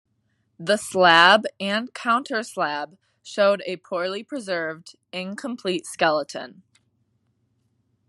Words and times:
The 0.57 0.77
slab 0.77 1.43
and 1.59 1.93
counterslab 1.93 2.97
showed 3.21 3.61
a 3.67 3.75
poorly 3.75 4.23
preserved, 4.23 4.95
incomplete 5.13 5.85
skeleton. 5.85 6.63